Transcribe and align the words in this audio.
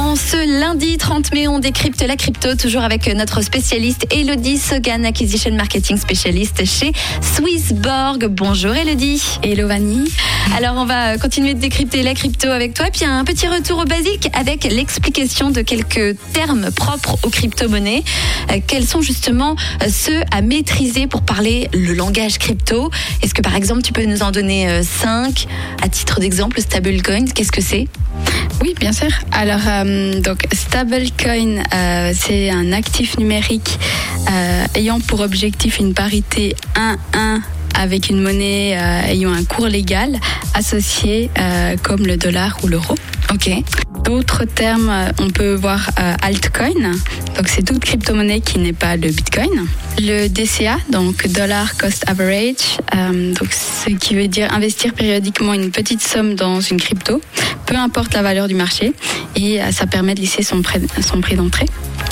En 0.00 0.16
ce 0.16 0.58
lundi 0.58 0.96
30 0.96 1.34
mai, 1.34 1.46
on 1.46 1.58
décrypte 1.58 2.00
la 2.00 2.16
crypto, 2.16 2.54
toujours 2.54 2.82
avec 2.82 3.06
notre 3.14 3.42
spécialiste 3.42 4.06
Elodie 4.10 4.56
Sogan, 4.56 5.04
Acquisition 5.04 5.52
Marketing 5.52 5.98
spécialiste 5.98 6.64
chez 6.64 6.92
Swissborg. 7.20 8.26
Bonjour 8.30 8.74
Elodie. 8.74 9.22
Hello 9.42 9.68
Vanny. 9.68 10.10
Alors 10.56 10.76
on 10.78 10.86
va 10.86 11.18
continuer 11.18 11.52
de 11.52 11.60
décrypter 11.60 12.02
la 12.02 12.14
crypto 12.14 12.48
avec 12.48 12.72
toi, 12.72 12.86
puis 12.90 13.04
un 13.04 13.24
petit 13.24 13.46
retour 13.46 13.80
au 13.80 13.84
basique 13.84 14.30
avec 14.32 14.64
l'explication 14.64 15.50
de 15.50 15.60
quelques 15.60 16.16
termes 16.32 16.70
propres 16.70 17.18
aux 17.22 17.30
crypto-monnaies. 17.30 18.02
Euh, 18.50 18.58
quels 18.66 18.86
sont 18.86 19.02
justement 19.02 19.54
euh, 19.82 19.88
ceux 19.90 20.22
à 20.32 20.40
maîtriser 20.40 21.08
pour 21.08 21.20
parler 21.20 21.68
le 21.74 21.92
langage 21.92 22.38
crypto? 22.38 22.90
Est-ce 23.22 23.34
que 23.34 23.42
par 23.42 23.54
exemple 23.54 23.82
tu 23.82 23.92
peux 23.92 24.06
nous 24.06 24.22
en 24.22 24.30
donner 24.30 24.82
5 24.82 25.46
à 25.82 25.90
titre 25.90 26.20
d'exemple, 26.20 26.58
stablecoin, 26.58 27.26
qu'est-ce 27.26 27.52
que 27.52 27.60
c'est? 27.60 27.86
Oui, 28.60 28.74
bien 28.78 28.92
sûr. 28.92 29.08
Alors, 29.32 29.60
euh, 29.66 30.20
donc 30.20 30.46
stablecoin, 30.52 31.62
euh, 31.74 32.12
c'est 32.14 32.50
un 32.50 32.72
actif 32.72 33.18
numérique 33.18 33.78
euh, 34.30 34.64
ayant 34.74 35.00
pour 35.00 35.20
objectif 35.20 35.78
une 35.78 35.94
parité 35.94 36.54
1-1 37.14 37.40
avec 37.74 38.10
une 38.10 38.20
monnaie 38.20 38.76
ayant 39.08 39.32
un 39.32 39.44
cours 39.44 39.68
légal 39.68 40.18
associé 40.54 41.30
comme 41.82 42.04
le 42.04 42.16
dollar 42.16 42.58
ou 42.62 42.68
l'euro. 42.68 42.94
Ok. 43.32 43.50
D'autres 44.10 44.44
termes, 44.44 44.92
on 45.20 45.30
peut 45.30 45.54
voir 45.54 45.88
altcoin. 46.20 46.94
Donc 47.36 47.46
c'est 47.46 47.62
toute 47.62 47.78
crypto-monnaie 47.78 48.40
qui 48.40 48.58
n'est 48.58 48.72
pas 48.72 48.96
le 48.96 49.08
bitcoin. 49.08 49.68
Le 50.00 50.26
DCA, 50.26 50.78
donc 50.90 51.28
Dollar 51.28 51.76
Cost 51.76 52.04
Average, 52.08 52.78
donc 53.38 53.52
ce 53.52 53.90
qui 53.90 54.16
veut 54.16 54.26
dire 54.26 54.52
investir 54.52 54.94
périodiquement 54.94 55.54
une 55.54 55.70
petite 55.70 56.02
somme 56.02 56.34
dans 56.34 56.60
une 56.60 56.80
crypto 56.80 57.20
peu 57.70 57.76
importe 57.76 58.14
la 58.14 58.22
valeur 58.22 58.48
du 58.48 58.54
marché 58.56 58.92
et 59.36 59.62
euh, 59.62 59.70
ça 59.70 59.86
permet 59.86 60.16
de 60.16 60.20
lisser 60.20 60.42
son 60.42 60.60
prix 60.60 61.36
d'entrée. 61.36 61.66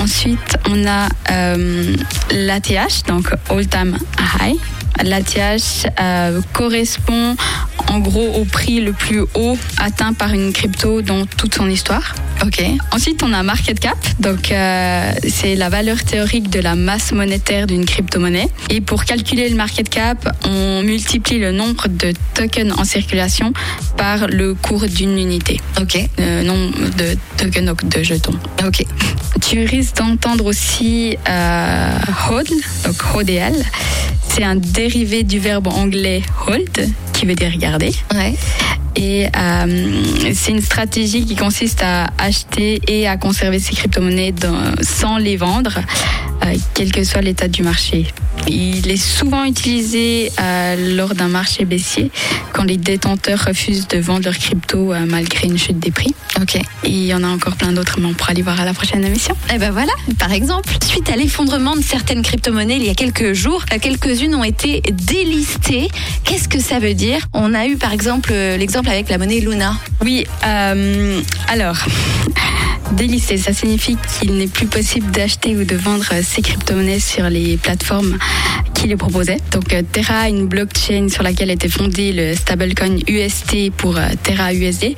Ensuite, 0.00 0.56
on 0.68 0.86
a 0.86 1.08
euh, 1.30 1.94
l'ATH, 2.30 3.06
donc 3.06 3.28
All 3.50 3.66
Time 3.66 3.96
High. 4.18 4.56
L'ATH 5.02 5.86
euh, 6.00 6.40
correspond 6.52 7.34
en 7.88 7.98
gros 7.98 8.34
au 8.34 8.44
prix 8.44 8.80
le 8.80 8.92
plus 8.92 9.20
haut 9.34 9.56
atteint 9.78 10.12
par 10.12 10.32
une 10.32 10.52
crypto 10.52 11.02
dans 11.02 11.26
toute 11.26 11.54
son 11.54 11.68
histoire. 11.68 12.14
Ok. 12.44 12.62
Ensuite, 12.90 13.22
on 13.22 13.32
a 13.32 13.42
market 13.42 13.78
cap. 13.78 13.96
Donc, 14.18 14.50
euh, 14.50 15.12
c'est 15.28 15.54
la 15.54 15.68
valeur 15.68 16.02
théorique 16.02 16.50
de 16.50 16.60
la 16.60 16.74
masse 16.74 17.12
monétaire 17.12 17.66
d'une 17.66 17.84
crypto-monnaie. 17.84 18.48
Et 18.68 18.80
pour 18.80 19.04
calculer 19.04 19.48
le 19.48 19.56
market 19.56 19.88
cap, 19.88 20.36
on 20.44 20.82
multiplie 20.82 21.38
le 21.38 21.52
nombre 21.52 21.88
de 21.88 22.12
tokens 22.34 22.72
en 22.76 22.84
circulation 22.84 23.52
par 23.96 24.26
le 24.26 24.54
cours 24.54 24.86
d'une 24.86 25.18
unité. 25.18 25.60
Ok. 25.80 25.98
Le 26.18 26.42
nombre 26.42 26.76
de 26.96 27.16
tokens, 27.36 27.74
de 27.84 28.02
jetons. 28.02 28.38
Ok. 28.66 28.84
Tu 29.40 29.64
risques 29.64 29.81
d'entendre 29.96 30.46
aussi 30.46 31.16
euh, 31.28 31.98
hold, 32.30 32.48
donc 32.84 32.96
HODL. 33.14 33.54
C'est 34.28 34.44
un 34.44 34.56
dérivé 34.56 35.24
du 35.24 35.38
verbe 35.38 35.68
anglais 35.68 36.22
hold, 36.46 36.88
qui 37.12 37.26
veut 37.26 37.34
dire 37.34 37.52
regarder. 37.52 37.92
Ouais. 38.14 38.34
Et 38.94 39.26
euh, 39.26 40.02
c'est 40.34 40.52
une 40.52 40.60
stratégie 40.60 41.24
qui 41.24 41.34
consiste 41.34 41.82
à 41.82 42.08
acheter 42.18 42.80
et 42.88 43.08
à 43.08 43.16
conserver 43.16 43.58
ses 43.58 43.74
crypto-monnaies 43.74 44.34
sans 44.82 45.16
les 45.16 45.36
vendre, 45.36 45.78
euh, 46.44 46.54
quel 46.74 46.92
que 46.92 47.04
soit 47.04 47.20
l'état 47.20 47.48
du 47.48 47.62
marché. 47.62 48.06
Il 48.48 48.90
est 48.90 48.96
souvent 48.96 49.44
utilisé 49.44 50.32
euh, 50.40 50.96
lors 50.96 51.14
d'un 51.14 51.28
marché 51.28 51.64
baissier, 51.64 52.10
quand 52.52 52.64
les 52.64 52.76
détenteurs 52.76 53.44
refusent 53.46 53.88
de 53.88 53.98
vendre 53.98 54.24
leurs 54.24 54.38
crypto 54.38 54.92
malgré 55.06 55.48
une 55.48 55.58
chute 55.58 55.78
des 55.78 55.90
prix. 55.90 56.14
Ok. 56.40 56.56
Et 56.56 56.62
il 56.84 57.04
y 57.04 57.14
en 57.14 57.22
a 57.22 57.28
encore 57.28 57.56
plein 57.56 57.72
d'autres, 57.72 57.98
mais 58.00 58.06
on 58.06 58.14
pourra 58.14 58.32
les 58.32 58.42
voir 58.42 58.60
à 58.60 58.64
la 58.64 58.74
prochaine 58.74 59.04
émission. 59.04 59.34
Et 59.50 59.54
eh 59.54 59.58
ben 59.58 59.70
voilà, 59.70 59.92
par 60.18 60.32
exemple, 60.32 60.74
suite 60.84 61.08
à 61.10 61.16
l'effondrement 61.16 61.76
de 61.76 61.82
certaines 61.82 62.22
crypto-monnaies 62.22 62.76
il 62.76 62.84
y 62.84 62.90
a 62.90 62.94
quelques 62.94 63.32
jours, 63.32 63.64
quelques-unes 63.66 64.34
ont 64.34 64.44
été 64.44 64.82
délistées. 64.92 65.88
Qu'est-ce 66.24 66.48
que 66.48 66.58
ça 66.58 66.78
veut 66.78 66.94
dire? 66.94 67.28
On 67.32 67.54
a 67.54 67.66
eu 67.66 67.76
par 67.76 67.92
exemple 67.92 68.32
l'exemple 68.32 68.88
avec 68.88 69.08
la 69.08 69.18
monnaie 69.18 69.40
Luna. 69.40 69.76
Oui, 70.00 70.26
euh, 70.44 71.20
délisté, 72.92 73.36
ça 73.36 73.52
signifie 73.52 73.96
qu'il 73.96 74.34
n'est 74.36 74.46
plus 74.46 74.66
possible 74.66 75.10
d'acheter 75.10 75.56
ou 75.56 75.64
de 75.64 75.76
vendre 75.76 76.12
ces 76.22 76.42
crypto-monnaies 76.42 77.00
sur 77.00 77.28
les 77.28 77.56
plateformes 77.56 78.18
qui 78.74 78.86
les 78.86 78.96
proposaient. 78.96 79.38
Donc 79.52 79.72
euh, 79.72 79.82
Terra, 79.90 80.28
une 80.28 80.46
blockchain 80.46 81.08
sur 81.08 81.22
laquelle 81.22 81.50
était 81.50 81.68
fondé 81.68 82.12
le 82.12 82.34
stablecoin 82.34 82.98
UST 83.08 83.70
pour 83.76 83.96
euh, 83.96 84.08
Terra 84.22 84.52
USD, 84.52 84.94